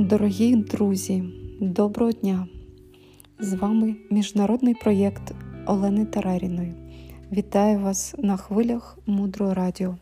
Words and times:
Дорогі 0.00 0.56
друзі, 0.56 1.22
доброго 1.60 2.12
дня! 2.12 2.46
З 3.38 3.54
вами 3.54 3.96
міжнародний 4.10 4.74
проєкт 4.74 5.34
Олени 5.66 6.04
Тараріної. 6.04 6.74
Вітаю 7.32 7.78
вас 7.78 8.14
на 8.18 8.36
хвилях 8.36 8.98
Мудрого 9.06 9.54
Радіо, 9.54 9.96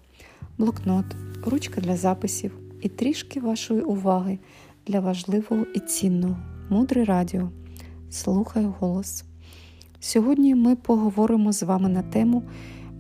блокнот, 0.59 1.05
ручка 1.45 1.80
для 1.80 1.96
записів 1.96 2.59
і 2.82 2.88
трішки 2.88 3.41
вашої 3.41 3.80
уваги 3.80 4.38
для 4.87 5.00
важливого 5.00 5.66
і 5.74 5.80
цінного 5.80 6.37
Мудре 6.70 7.05
Радіо. 7.05 7.51
Слухаю 8.10 8.74
голос. 8.78 9.24
Сьогодні 10.01 10.55
ми 10.55 10.77
поговоримо 10.77 11.52
з 11.52 11.62
вами 11.62 11.88
на 11.88 12.02
тему 12.02 12.42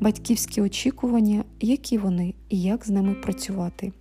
батьківські 0.00 0.60
очікування, 0.60 1.44
які 1.60 1.98
вони 1.98 2.34
і 2.48 2.62
як 2.62 2.86
з 2.86 2.90
ними 2.90 3.14
працювати. 3.14 3.92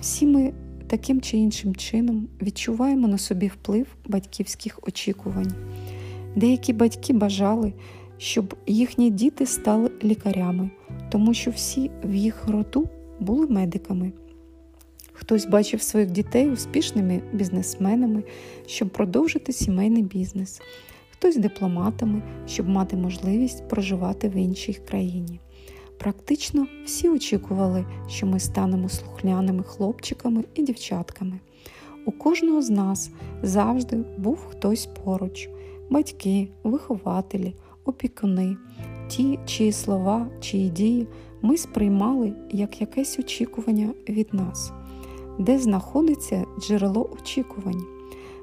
Всі 0.00 0.26
ми 0.26 0.52
таким 0.86 1.20
чи 1.20 1.36
іншим 1.36 1.74
чином 1.74 2.28
відчуваємо 2.42 3.08
на 3.08 3.18
собі 3.18 3.46
вплив 3.46 3.86
батьківських 4.06 4.80
очікувань. 4.82 5.54
Деякі 6.36 6.72
батьки 6.72 7.12
бажали, 7.12 7.72
щоб 8.18 8.54
їхні 8.66 9.10
діти 9.10 9.46
стали 9.46 9.90
лікарями, 10.04 10.70
тому 11.10 11.34
що 11.34 11.50
всі 11.50 11.90
в 12.04 12.14
їх 12.14 12.48
роду 12.48 12.88
були 13.20 13.46
медиками. 13.46 14.12
Хтось 15.12 15.46
бачив 15.46 15.82
своїх 15.82 16.10
дітей 16.10 16.50
успішними 16.50 17.22
бізнесменами, 17.32 18.22
щоб 18.66 18.88
продовжити 18.88 19.52
сімейний 19.52 20.02
бізнес, 20.02 20.60
хтось 21.10 21.36
дипломатами, 21.36 22.22
щоб 22.46 22.68
мати 22.68 22.96
можливість 22.96 23.68
проживати 23.68 24.28
в 24.28 24.36
іншій 24.36 24.74
країні. 24.88 25.40
Практично 25.98 26.66
всі 26.84 27.08
очікували, 27.08 27.84
що 28.08 28.26
ми 28.26 28.40
станемо 28.40 28.88
слухняними 28.88 29.62
хлопчиками 29.62 30.44
і 30.54 30.62
дівчатками. 30.62 31.40
У 32.06 32.12
кожного 32.12 32.62
з 32.62 32.70
нас 32.70 33.10
завжди 33.42 33.96
був 34.18 34.38
хтось 34.50 34.88
поруч: 35.04 35.48
батьки, 35.90 36.48
вихователі, 36.64 37.54
опікуни, 37.84 38.56
ті, 39.08 39.38
чиї 39.46 39.72
слова, 39.72 40.28
чиї 40.40 40.70
дії 40.70 41.06
ми 41.42 41.56
сприймали 41.56 42.32
як 42.50 42.80
якесь 42.80 43.18
очікування 43.18 43.90
від 44.08 44.34
нас, 44.34 44.72
де 45.38 45.58
знаходиться 45.58 46.44
джерело 46.60 47.10
очікувань. 47.20 47.84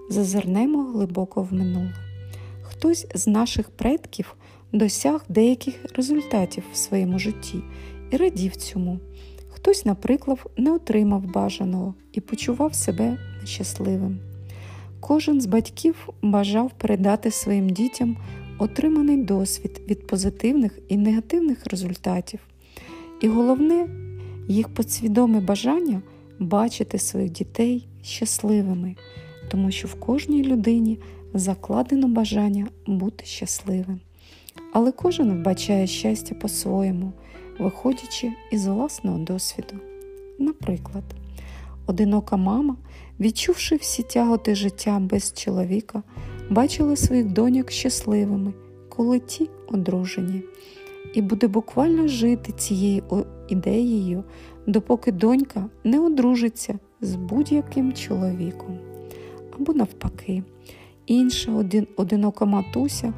Зазирнемо 0.10 0.84
глибоко 0.84 1.44
в 1.44 1.54
минуле. 1.54 1.94
Хтось 2.62 3.08
з 3.16 3.28
наших 3.28 3.70
предків 3.70 4.36
досяг 4.74 5.26
деяких 5.30 5.76
результатів 5.96 6.64
в 6.74 6.78
своєму 6.78 7.20
житті 7.20 7.58
і 8.12 8.18
радів 8.18 8.56
цьому. 8.56 9.00
Хтось, 9.50 9.86
наприклад, 9.86 10.40
не 10.58 10.72
отримав 10.72 11.34
бажаного 11.34 11.94
і 12.14 12.22
почував 12.22 12.76
себе 12.76 13.18
нещасливим. 13.42 14.20
Кожен 15.00 15.42
з 15.42 15.46
батьків 15.46 16.10
бажав 16.22 16.72
передати 16.78 17.32
своїм 17.32 17.70
дітям 17.70 18.18
отриманий 18.60 19.18
досвід 19.18 19.82
від 19.90 20.08
позитивних 20.08 20.80
і 20.88 20.98
негативних 20.98 21.66
результатів. 21.68 22.40
І 23.22 23.28
головне, 23.28 23.88
їх 24.48 24.70
підсвідоме 24.70 25.40
бажання 25.40 26.02
бачити 26.40 27.00
своїх 27.00 27.32
дітей 27.32 27.88
щасливими, 28.02 28.96
тому 29.52 29.72
що 29.72 29.88
в 29.88 30.00
кожній 30.00 30.44
людині 30.44 31.00
закладено 31.34 32.08
бажання 32.08 32.68
бути 32.88 33.26
щасливим. 33.26 34.00
Але 34.74 34.92
кожен 34.92 35.32
вбачає 35.32 35.88
щастя 35.88 36.36
по-своєму, 36.36 37.14
виходячи 37.60 38.32
із 38.52 38.68
власного 38.68 39.18
досвіду. 39.18 39.76
Наприклад, 40.40 41.04
одинока 41.88 42.38
мама, 42.38 42.76
відчувши 43.20 43.76
всі 43.76 44.04
тяготи 44.04 44.56
життя 44.56 45.00
без 45.00 45.34
чоловіка, 45.34 46.04
бачила 46.50 46.96
своїх 46.96 47.26
доньок 47.26 47.72
щасливими, 47.72 48.54
коли 48.90 49.20
ті 49.20 49.50
одружені, 49.68 50.44
і 51.14 51.22
буде 51.22 51.48
буквально 51.48 52.08
жити 52.08 52.52
цією 52.52 53.26
ідеєю, 53.50 54.24
допоки 54.68 55.12
донька 55.12 55.70
не 55.84 56.00
одружиться 56.00 56.80
з 57.02 57.16
будь-яким 57.16 57.94
чоловіком. 57.94 58.80
Або 59.60 59.74
навпаки, 59.74 60.44
інша 61.06 61.52
один, 61.52 61.88
одинока 61.98 62.46
матуся 62.46 63.14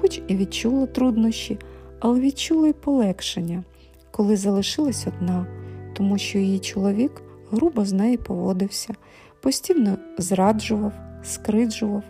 хоч 0.00 0.22
і 0.28 0.36
відчула 0.36 0.86
труднощі, 0.86 1.58
але 2.00 2.20
відчула 2.20 2.68
й 2.68 2.72
полегшення, 2.72 3.64
коли 4.10 4.36
залишилась 4.36 5.06
одна, 5.06 5.46
тому 5.92 6.18
що 6.18 6.38
її 6.38 6.58
чоловік 6.58 7.22
грубо 7.50 7.84
з 7.84 7.92
нею 7.92 8.18
поводився, 8.18 8.94
постійно 9.40 9.98
зраджував, 10.18 10.92
скриджував 11.22 12.02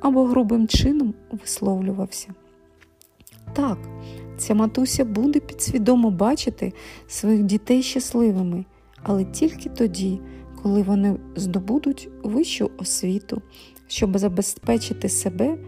або 0.00 0.24
грубим 0.24 0.68
чином 0.68 1.14
висловлювався. 1.30 2.34
Так, 3.52 3.78
ця 4.36 4.54
матуся 4.54 5.04
буде 5.04 5.40
підсвідомо 5.40 6.10
бачити 6.10 6.72
своїх 7.08 7.42
дітей 7.42 7.82
щасливими, 7.82 8.64
але 9.02 9.24
тільки 9.24 9.68
тоді, 9.68 10.20
коли 10.62 10.82
вони 10.82 11.16
здобудуть 11.36 12.08
вищу 12.22 12.70
освіту, 12.78 13.42
щоб 13.88 14.18
забезпечити 14.18 15.08
себе 15.08 15.58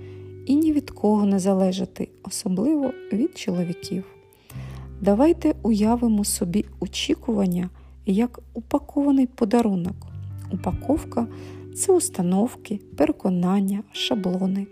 і 0.46 0.56
ні 0.56 0.72
від 0.72 0.90
кого 0.90 1.26
не 1.26 1.38
залежати, 1.38 2.08
особливо 2.22 2.92
від 3.12 3.38
чоловіків. 3.38 4.04
Давайте 5.00 5.54
уявимо 5.62 6.24
собі 6.24 6.64
очікування 6.80 7.70
як 8.06 8.40
упакований 8.54 9.26
подарунок. 9.26 9.96
Упаковка 10.52 11.26
це 11.76 11.92
установки, 11.92 12.80
переконання, 12.96 13.82
шаблони. 13.92 14.66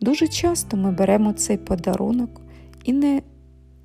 Дуже 0.00 0.28
часто 0.28 0.76
ми 0.76 0.90
беремо 0.90 1.32
цей 1.32 1.56
подарунок 1.56 2.40
і 2.84 2.92
не 2.92 3.22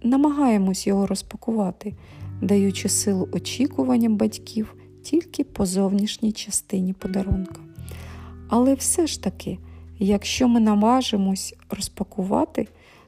намагаємось 0.04 0.88
його 0.88 1.08
розпакувати, 1.08 1.94
даючи 2.42 2.90
силу 2.90 3.30
очікуванням 3.32 4.18
батьків 4.18 4.76
тільки 5.04 5.44
по 5.44 5.66
зовнішній 5.66 6.32
частині 6.32 6.94
подарунка. 6.94 7.62
Але 8.50 8.74
все 8.74 9.08
ж 9.08 9.24
таки 9.24 9.58
Якщо 10.00 10.48
ми 10.48 10.60
наважимось 10.60 11.56
розпакувати, 11.70 12.68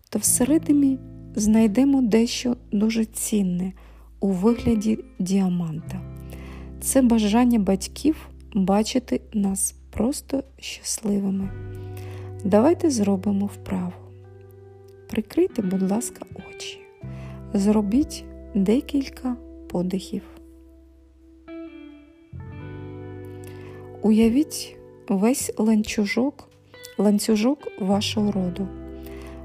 то 0.10 0.20
всередині 0.20 0.98
знайдемо 1.36 2.02
дещо 2.02 2.56
дуже 2.72 3.06
цінне 3.06 3.74
у 4.20 4.28
вигляді 4.28 5.00
діаманта. 5.20 6.02
Це 6.82 7.02
бажання 7.02 7.60
батьків 7.60 8.30
бачити 8.54 9.22
нас 9.34 9.76
просто 9.90 10.44
щасливими. 10.60 11.50
Давайте 12.44 12.90
зробимо 12.90 13.46
вправу. 13.46 13.94
Прикрийте, 15.10 15.62
будь 15.62 15.92
ласка, 15.92 16.26
очі. 16.50 16.80
Зробіть 17.54 18.24
декілька 18.56 19.36
подихів. 19.70 20.22
Уявіть 24.02 24.78
весь 25.08 25.52
ланцюжок 25.58 26.49
ланцюжок 27.00 27.68
вашого 27.80 28.32
роду. 28.32 28.68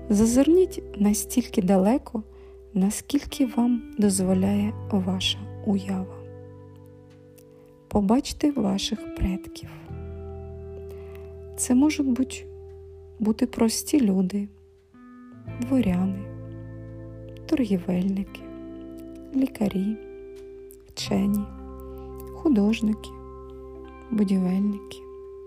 Зазирніть 0.09 0.83
настільки 0.97 1.63
далеко, 1.63 2.23
наскільки 2.75 3.47
вам 3.47 3.83
дозволяє 3.99 4.73
ваша 4.91 5.39
уява. 5.67 6.17
Побачте 7.89 8.51
ваших 8.51 9.15
предків. 9.15 9.69
Це 11.57 11.75
можуть 11.75 12.07
бути, 12.07 12.47
бути 13.19 13.47
прості 13.47 14.01
люди, 14.01 14.49
дворяни, 15.61 16.23
торгівельники, 17.47 18.41
лікарі, 19.37 19.97
вчені, 20.89 21.45
художники, 22.35 23.11
будівельники, 24.11 24.99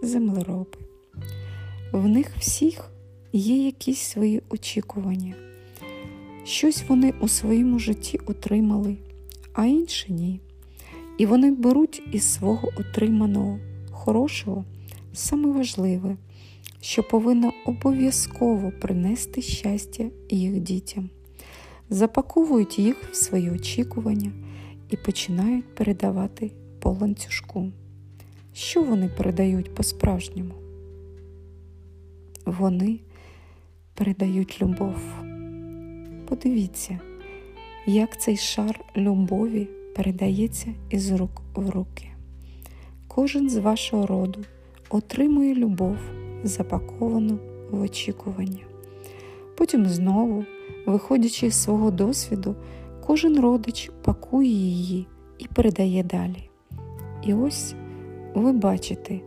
землероби. 0.04 0.87
В 1.92 2.08
них 2.08 2.38
всіх 2.38 2.92
є 3.34 3.66
якісь 3.66 4.00
свої 4.00 4.42
очікування. 4.50 5.36
Щось 6.44 6.84
вони 6.88 7.14
у 7.22 7.28
своєму 7.28 7.80
житті 7.80 8.20
отримали, 8.26 8.98
а 9.54 9.66
інші 9.66 10.14
ні. 10.14 10.40
І 11.18 11.26
вони 11.26 11.52
беруть 11.52 12.02
із 12.12 12.34
свого 12.34 12.70
отриманого 12.78 13.60
хорошого 13.92 14.66
саме 15.14 15.52
важливе, 15.52 16.18
що 16.82 17.04
повинно 17.04 17.54
обов'язково 17.66 18.72
принести 18.82 19.42
щастя 19.42 20.06
їх 20.30 20.60
дітям, 20.60 21.10
запаковують 21.90 22.80
їх 22.80 23.10
в 23.12 23.16
свої 23.16 23.52
очікування 23.52 24.32
і 24.90 24.98
починають 24.98 25.76
передавати 25.76 26.52
по 26.80 26.92
ланцюжку. 26.92 27.72
Що 28.54 28.84
вони 28.84 29.10
передають 29.10 29.76
по-справжньому? 29.76 30.67
Вони 32.48 33.00
передають 33.94 34.62
любов. 34.62 34.96
Подивіться, 36.30 37.00
як 37.86 38.22
цей 38.22 38.38
шар 38.38 38.80
любові 38.98 39.68
передається 39.96 40.74
із 40.90 41.12
рук 41.12 41.42
в 41.56 41.70
руки. 41.70 42.08
Кожен 43.08 43.50
з 43.50 43.58
вашого 43.58 44.06
роду 44.06 44.40
отримує 44.90 45.56
любов, 45.56 45.98
запаковану 46.44 47.40
в 47.72 47.82
очікування. 47.82 48.64
Потім 49.58 49.86
знову, 49.86 50.46
виходячи 50.86 51.52
з 51.52 51.64
свого 51.64 51.92
досвіду, 51.92 52.56
кожен 53.06 53.40
родич 53.40 53.92
пакує 54.04 54.50
її 54.50 55.08
і 55.38 55.48
передає 55.48 56.04
далі. 56.04 56.50
І 57.24 57.34
ось 57.34 57.76
ви 58.36 58.52
бачите, 58.52 59.20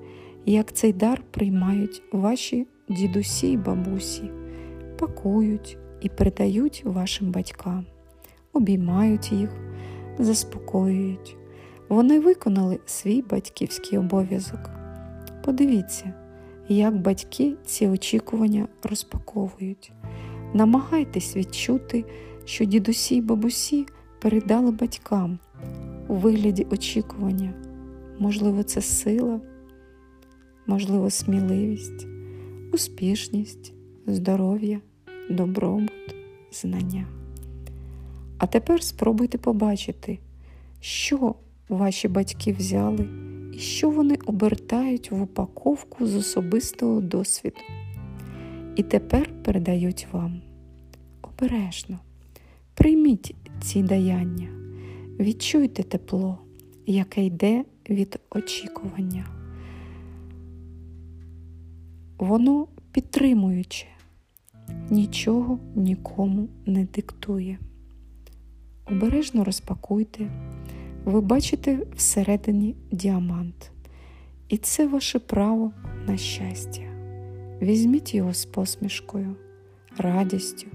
як 0.46 0.72
цей 0.72 0.92
дар 0.92 1.22
приймають 1.30 2.02
ваші 2.12 2.66
дідусі 2.90 3.46
й 3.46 3.56
бабусі, 3.56 4.30
пакують 4.98 5.78
і 6.00 6.08
передають 6.08 6.82
вашим 6.84 7.30
батькам, 7.30 7.86
обіймають 8.52 9.32
їх, 9.32 9.50
заспокоюють. 10.18 11.36
Вони 11.88 12.20
виконали 12.20 12.78
свій 12.86 13.22
батьківський 13.22 13.98
обов'язок. 13.98 14.70
Подивіться, 15.44 16.14
як 16.68 16.96
батьки 16.96 17.54
ці 17.64 17.88
очікування 17.88 18.68
розпаковують. 18.82 19.92
Намагайтесь 20.54 21.36
відчути, 21.36 22.04
що 22.44 22.64
дідусі 22.64 23.16
й 23.16 23.20
бабусі 23.20 23.86
передали 24.20 24.70
батькам 24.70 25.38
у 26.08 26.14
вигляді 26.14 26.66
очікування. 26.70 27.52
Можливо, 28.18 28.62
це 28.62 28.82
сила, 28.82 29.40
можливо, 30.66 31.10
сміливість, 31.10 32.06
успішність, 32.72 33.72
здоров'я, 34.06 34.80
добробут, 35.30 36.14
знання. 36.52 37.06
А 38.38 38.46
тепер 38.46 38.82
спробуйте 38.82 39.38
побачити, 39.38 40.18
що 40.80 41.34
ваші 41.68 42.08
батьки 42.08 42.52
взяли 42.52 43.08
і 43.52 43.58
що 43.58 43.90
вони 43.90 44.18
обертають 44.26 45.10
в 45.10 45.22
упаковку 45.22 46.06
з 46.06 46.14
особистого 46.14 47.00
досвіду. 47.00 47.60
І 48.76 48.82
тепер 48.82 49.30
передають 49.44 50.06
вам. 50.12 50.40
Обережно, 51.22 51.98
прийміть 52.74 53.34
ці 53.62 53.82
даяння, 53.82 54.48
відчуйте 55.20 55.82
тепло, 55.82 56.38
яке 56.86 57.24
йде 57.24 57.64
від 57.90 58.20
очікування. 58.30 59.39
Воно 62.20 62.66
підтримуюче, 62.92 63.86
нічого 64.90 65.58
нікому 65.74 66.48
не 66.66 66.84
диктує. 66.84 67.58
Обережно 68.86 69.44
розпакуйте, 69.44 70.30
ви 71.04 71.20
бачите 71.20 71.78
всередині 71.96 72.76
діамант, 72.92 73.72
і 74.48 74.56
це 74.56 74.86
ваше 74.86 75.18
право 75.18 75.72
на 76.06 76.16
щастя. 76.16 76.82
Візьміть 77.62 78.14
його 78.14 78.34
з 78.34 78.44
посмішкою, 78.44 79.36
радістю, 79.96 80.66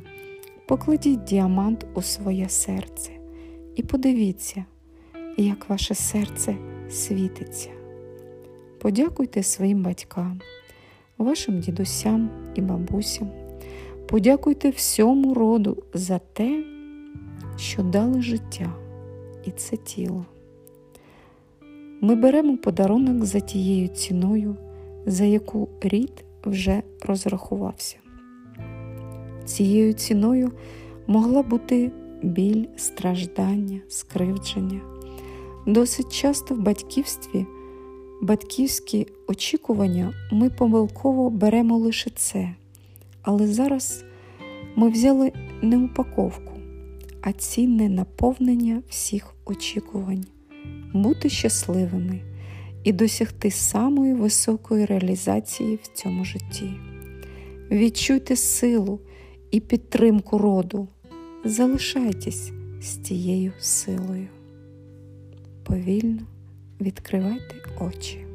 покладіть 0.68 1.24
діамант 1.24 1.86
у 1.94 2.01
своє 2.01 2.50
серце 2.50 3.12
і 3.75 3.83
подивіться, 3.83 4.65
як 5.38 5.69
ваше 5.69 5.95
серце 5.95 6.56
світиться. 6.89 7.69
Подякуйте 8.81 9.44
своїм 9.44 9.83
батькам, 9.83 10.41
вашим 11.17 11.59
дідусям 11.59 12.29
і 12.56 12.62
бабусям. 12.62 13.29
Подякуйте 14.07 14.69
всьому 14.69 15.33
роду 15.33 15.83
за 15.94 16.19
те, 16.19 16.63
що 17.57 17.83
дали 17.83 18.21
життя, 18.21 18.73
і 19.45 19.51
це 19.51 19.77
тіло. 19.77 20.25
Ми 22.01 22.15
беремо 22.15 22.57
подарунок 22.57 23.25
за 23.25 23.39
тією 23.39 23.88
ціною, 23.88 24.56
за 25.06 25.25
яку 25.25 25.69
рід 25.81 26.25
вже 26.45 26.81
розрахувався. 27.01 27.97
Цією 29.45 29.94
ціною 29.94 30.51
могла 31.07 31.44
бути 31.44 31.91
біль, 32.23 32.65
страждання, 32.75 33.79
скривдження. 33.88 34.81
Досить 35.67 36.13
часто 36.13 36.56
в 36.56 36.59
батьківстві 36.59 37.45
батьківські 38.21 39.07
очікування 39.27 40.13
ми 40.31 40.50
помилково 40.50 41.29
беремо 41.29 41.77
лише 41.77 42.09
це, 42.09 42.56
але 43.21 43.47
зараз 43.47 44.03
ми 44.75 44.89
взяли 44.89 45.31
не 45.62 45.77
упаковку, 45.77 46.51
а 47.21 47.31
цінне 47.31 47.89
наповнення 47.89 48.81
всіх 48.89 49.33
очікувань, 49.45 50.25
бути 50.94 51.29
щасливими 51.29 52.21
і 52.83 52.94
досягти 52.94 53.51
самої 53.51 54.13
високої 54.13 54.85
реалізації 54.85 55.79
в 55.83 55.88
цьому 55.88 56.25
житті. 56.25 56.71
Відчуйте 57.71 58.35
силу 58.35 59.00
і 59.51 59.59
підтримку 59.59 60.38
роду, 60.38 60.88
залишайтесь 61.45 62.51
з 62.81 62.95
тією 62.95 63.51
силою. 63.59 64.27
Повільно 65.63 66.21
відкривайте 66.81 67.56
очі. 67.80 68.25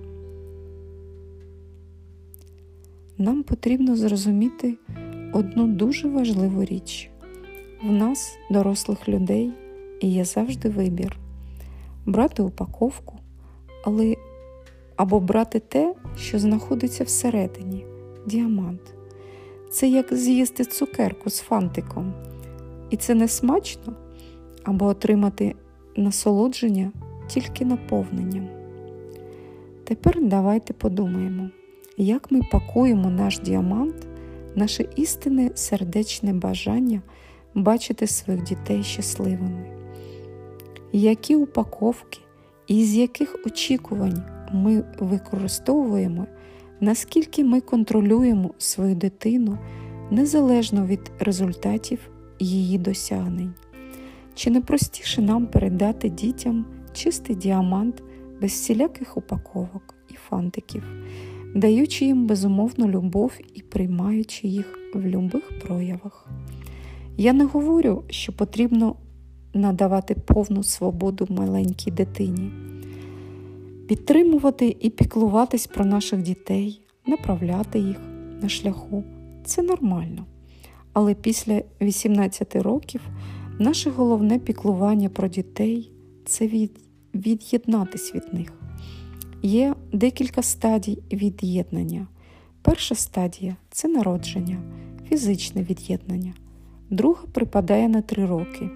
Нам 3.19 3.43
потрібно 3.43 3.97
зрозуміти 3.97 4.75
одну 5.33 5.67
дуже 5.67 6.09
важливу 6.09 6.65
річ. 6.65 7.11
В 7.83 7.93
нас, 7.93 8.39
дорослих 8.51 9.09
людей, 9.09 9.51
є 10.01 10.25
завжди 10.25 10.69
вибір 10.69 11.17
брати 12.07 12.43
упаковку, 12.43 13.19
але 13.85 14.17
або 14.97 15.21
брати 15.21 15.59
те, 15.59 15.95
що 16.17 16.39
знаходиться 16.39 17.05
всередині 17.05 17.85
діамант. 18.27 18.95
Це 19.71 19.89
як 19.89 20.15
з'їсти 20.15 20.65
цукерку 20.65 21.31
з 21.31 21.41
фантиком. 21.41 22.13
І 22.91 22.97
це 22.97 23.15
не 23.15 23.29
смачно, 23.29 23.97
або 24.65 24.87
отримати 24.87 25.55
насолодження 25.97 26.93
тільки 27.31 27.65
наповненням. 27.65 28.49
Тепер 29.85 30.19
давайте 30.23 30.73
подумаємо, 30.73 31.51
як 31.97 32.31
ми 32.31 32.41
пакуємо 32.53 33.11
наш 33.11 33.39
діамант, 33.39 34.07
наше 34.55 34.85
істинне 34.97 35.51
сердечне 35.55 36.33
бажання 36.33 37.03
бачити 37.55 38.07
своїх 38.07 38.43
дітей 38.43 38.83
щасливими. 38.83 39.65
Які 40.93 41.37
упаковки 41.37 42.19
і 42.67 42.85
з 42.85 42.97
яких 42.97 43.37
очікувань 43.47 44.23
ми 44.53 44.85
використовуємо, 44.99 46.27
наскільки 46.81 47.45
ми 47.45 47.61
контролюємо 47.61 48.51
свою 48.59 48.95
дитину 48.95 49.59
незалежно 50.11 50.87
від 50.87 51.11
результатів 51.19 52.11
її 52.39 52.79
досягнень. 52.79 53.55
Чи 54.35 54.51
не 54.51 54.61
простіше 54.61 55.23
нам 55.23 55.47
передати 55.47 56.09
дітям 56.09 56.65
чистий 56.93 57.37
діамант 57.37 58.03
без 58.41 58.51
всіляких 58.51 59.17
упаковок 59.17 59.95
і 60.09 60.15
фантиків, 60.15 60.83
даючи 61.55 62.05
їм 62.05 62.27
безумовну 62.27 62.89
любов 62.89 63.33
і 63.55 63.63
приймаючи 63.63 64.49
їх 64.49 64.79
в 64.95 65.07
любих 65.07 65.51
проявах? 65.67 66.29
Я 67.17 67.33
не 67.33 67.45
говорю, 67.45 68.05
що 68.11 68.33
потрібно 68.33 68.97
надавати 69.55 70.15
повну 70.15 70.63
свободу 70.63 71.27
маленькій 71.31 71.91
дитині, 71.91 72.51
підтримувати 73.89 74.77
і 74.81 74.91
піклуватись 74.91 75.67
про 75.67 75.85
наших 75.85 76.23
дітей, 76.23 76.81
направляти 77.07 77.79
їх 77.79 77.97
на 78.43 78.49
шляху 78.49 79.05
це 79.45 79.63
нормально. 79.63 80.25
Але 80.93 81.15
після 81.15 81.63
18 81.81 82.57
років 82.57 83.01
наше 83.59 83.91
головне 83.91 84.39
піклування 84.39 85.09
про 85.09 85.29
дітей 85.29 85.93
це 86.25 86.47
від, 86.47 86.81
від'єднатись 87.15 88.15
від 88.15 88.35
них. 88.35 88.53
Є 89.43 89.75
декілька 89.93 90.43
стадій 90.43 90.99
від'єднання. 91.13 92.07
Перша 92.63 92.95
стадія 92.95 93.57
це 93.71 93.89
народження, 93.89 94.63
фізичне 95.09 95.63
від'єднання. 95.63 96.35
Друга 96.91 97.23
припадає 97.33 97.89
на 97.89 98.03
3 98.03 98.27
роки. 98.27 98.71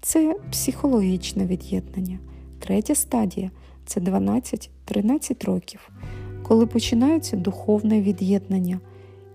Це 0.00 0.36
психологічне 0.50 1.46
від'єднання. 1.46 2.18
Третя 2.58 2.94
стадія 2.94 3.50
це 3.86 4.00
12-13 4.00 5.46
років, 5.46 5.90
коли 6.42 6.66
починається 6.66 7.36
духовне 7.36 8.02
від'єднання 8.02 8.80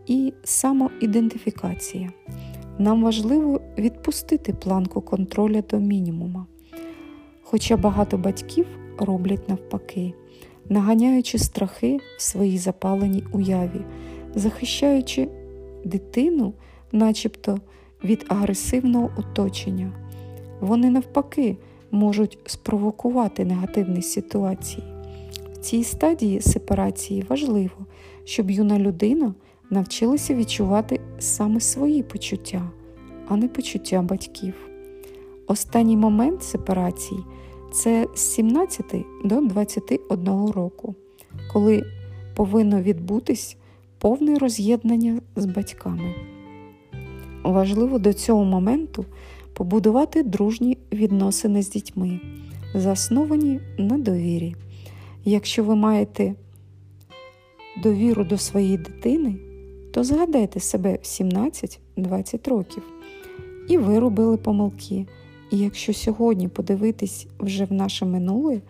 і 0.07 0.33
самоідентифікація. 0.43 2.11
Нам 2.77 3.03
важливо 3.03 3.61
відпустити 3.77 4.53
планку 4.53 5.01
контроля 5.01 5.63
до 5.69 5.79
мінімума. 5.79 6.45
Хоча 7.53 7.77
багато 7.77 8.17
батьків 8.17 8.65
роблять 8.97 9.49
навпаки, 9.49 10.13
наганяючи 10.69 11.37
страхи 11.37 11.99
в 12.17 12.21
своїй 12.21 12.57
запаленій 12.57 13.23
уяві, 13.31 13.81
захищаючи 14.35 15.27
дитину, 15.85 16.53
начебто 16.91 17.59
від 18.03 18.25
агресивного 18.27 19.09
оточення. 19.17 19.91
Вони 20.59 20.89
навпаки 20.89 21.57
можуть 21.91 22.37
спровокувати 22.45 23.45
негативні 23.45 24.01
ситуації. 24.01 24.83
В 25.53 25.57
цій 25.57 25.83
стадії 25.83 26.41
сепарації 26.41 27.25
важливо, 27.29 27.85
щоб 28.23 28.51
юна 28.51 28.79
людина 28.79 29.33
навчилася 29.69 30.35
відчувати 30.35 30.99
саме 31.19 31.59
свої 31.59 32.03
почуття, 32.03 32.71
а 33.27 33.35
не 33.35 33.47
почуття 33.47 34.01
батьків. 34.01 34.72
Останній 35.47 35.97
момент 35.97 36.43
сепарації 36.43 37.19
це 37.73 38.07
з 38.15 38.19
17 38.19 38.85
до 39.23 39.41
21 39.41 40.27
року, 40.49 40.95
коли 41.53 41.83
повинно 42.35 42.81
відбутись 42.81 43.57
повне 43.97 44.39
роз'єднання 44.39 45.21
з 45.35 45.45
батьками. 45.45 46.15
Важливо 47.43 47.99
до 47.99 48.13
цього 48.13 48.45
моменту 48.45 49.05
побудувати 49.53 50.23
дружні 50.23 50.77
відносини 50.91 51.63
з 51.63 51.69
дітьми, 51.69 52.19
засновані 52.75 53.59
на 53.77 53.97
довірі. 53.97 54.55
Якщо 55.25 55.63
ви 55.63 55.75
маєте 55.75 56.35
довіру 57.83 58.23
до 58.23 58.37
своєї 58.37 58.77
дитини, 58.77 59.35
то 59.93 60.03
згадайте 60.03 60.59
себе 60.59 60.93
в 60.93 61.05
17-20 61.05 62.49
років. 62.49 62.83
І 63.69 63.77
ви 63.77 63.99
робили 63.99 64.37
помилки. 64.37 65.05
І 65.51 65.57
якщо 65.57 65.93
сьогодні 65.93 66.47
подивитись 66.47 67.27
вже 67.39 67.65
в 67.65 67.73
наше 67.73 68.05
минуле, 68.05 68.61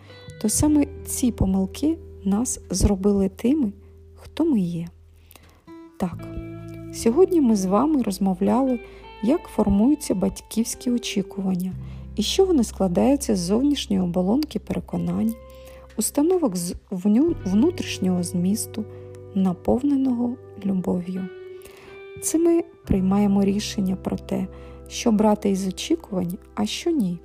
то 0.42 0.50
саме 0.50 0.86
ці 1.06 1.32
помилки 1.32 1.98
нас 2.24 2.60
зробили 2.70 3.30
тими, 3.30 3.72
хто 4.16 4.46
ми 4.46 4.60
є. 4.60 4.88
Так, 5.98 6.28
сьогодні 6.94 7.42
ми 7.42 7.56
з 7.56 7.66
вами 7.66 8.02
розмовляли, 8.02 8.80
як 9.24 9.42
формуються 9.42 10.16
батьківські 10.16 10.92
очікування 10.92 11.74
і 12.16 12.24
що 12.24 12.46
вони 12.46 12.64
складаються 12.64 13.36
з 13.36 13.40
зовнішньої 13.40 14.02
оболонки 14.02 14.60
переконань, 14.60 15.34
установок 15.98 16.56
з 16.56 16.76
внутрішнього 17.46 18.24
змісту, 18.24 18.86
наповненого 19.36 20.36
любов'ю. 20.66 21.28
Це 22.22 22.38
ми 22.38 22.64
приймаємо 22.86 23.44
рішення 23.44 23.96
про 23.96 24.18
те, 24.18 24.48
що 24.88 25.12
брати 25.12 25.50
із 25.50 25.68
очікувань, 25.68 26.38
а 26.56 26.66
що 26.66 26.92
ні. 26.92 27.20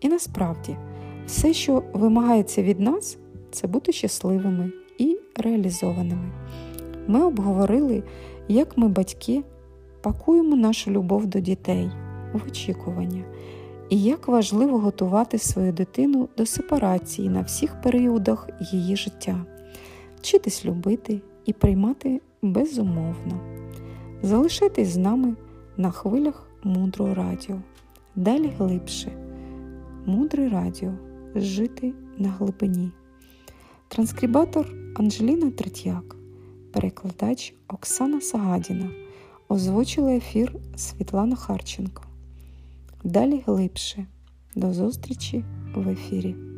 І 0.00 0.08
насправді, 0.08 0.76
все, 1.26 1.52
що 1.52 1.82
вимагається 1.92 2.62
від 2.62 2.80
нас, 2.80 3.18
це 3.50 3.66
бути 3.66 3.92
щасливими 3.92 4.72
і 4.98 5.18
реалізованими. 5.36 6.32
Ми 7.06 7.24
обговорили, 7.24 8.02
як 8.48 8.78
ми, 8.78 8.88
батьки, 8.88 9.42
пакуємо 10.02 10.56
нашу 10.56 10.90
любов 10.90 11.26
до 11.26 11.40
дітей 11.40 11.90
в 12.32 12.46
очікування, 12.48 13.24
і 13.90 14.02
як 14.02 14.28
важливо 14.28 14.78
готувати 14.78 15.38
свою 15.38 15.72
дитину 15.72 16.28
до 16.36 16.46
сепарації 16.46 17.28
на 17.28 17.40
всіх 17.40 17.80
періодах 17.80 18.48
її 18.72 18.96
життя, 18.96 19.46
вчитись 20.16 20.64
любити 20.64 21.20
і 21.46 21.52
приймати 21.52 22.20
безумовно. 22.42 23.40
Залишайтесь 24.22 24.88
з 24.88 24.96
нами 24.96 25.34
на 25.76 25.90
хвилях 25.90 26.51
мудрого 26.64 27.14
радіо. 27.14 27.56
Далі 28.16 28.52
глибше. 28.58 29.12
Мудре 30.06 30.48
радіо. 30.48 30.92
Жити 31.34 31.92
на 32.18 32.28
глибині. 32.28 32.90
Транскрибатор 33.88 34.74
Анжеліна 34.96 35.50
Третьяк, 35.50 36.16
перекладач 36.72 37.54
Оксана 37.68 38.20
Сагадіна. 38.20 38.90
Озвучила 39.48 40.12
ефір 40.12 40.56
Світлана 40.76 41.36
Харченко. 41.36 42.02
Далі 43.04 43.42
глибше. 43.46 44.06
До 44.54 44.72
зустрічі 44.72 45.44
в 45.74 45.88
ефірі. 45.88 46.51